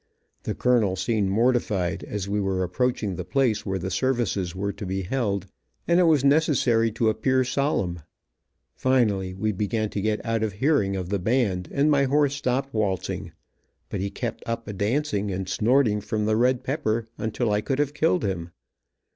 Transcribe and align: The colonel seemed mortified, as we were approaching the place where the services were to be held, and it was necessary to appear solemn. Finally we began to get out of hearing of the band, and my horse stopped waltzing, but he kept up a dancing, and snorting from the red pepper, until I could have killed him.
The 0.41 0.55
colonel 0.55 0.95
seemed 0.95 1.29
mortified, 1.29 2.03
as 2.03 2.27
we 2.27 2.39
were 2.41 2.63
approaching 2.63 3.13
the 3.17 3.23
place 3.23 3.67
where 3.67 3.77
the 3.77 3.91
services 3.91 4.55
were 4.55 4.73
to 4.73 4.83
be 4.87 5.03
held, 5.03 5.45
and 5.87 5.99
it 5.99 6.05
was 6.05 6.23
necessary 6.23 6.91
to 6.93 7.09
appear 7.09 7.43
solemn. 7.43 7.99
Finally 8.73 9.35
we 9.35 9.51
began 9.51 9.91
to 9.91 10.01
get 10.01 10.25
out 10.25 10.41
of 10.41 10.53
hearing 10.53 10.95
of 10.95 11.09
the 11.09 11.19
band, 11.19 11.69
and 11.71 11.91
my 11.91 12.05
horse 12.05 12.33
stopped 12.33 12.73
waltzing, 12.73 13.31
but 13.89 13.99
he 13.99 14.09
kept 14.09 14.41
up 14.47 14.67
a 14.67 14.73
dancing, 14.73 15.29
and 15.29 15.47
snorting 15.47 16.01
from 16.01 16.25
the 16.25 16.35
red 16.35 16.63
pepper, 16.63 17.07
until 17.19 17.51
I 17.51 17.61
could 17.61 17.77
have 17.77 17.93
killed 17.93 18.23
him. 18.25 18.49